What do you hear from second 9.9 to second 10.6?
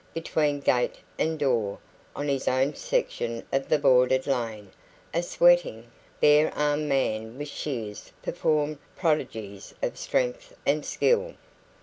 strength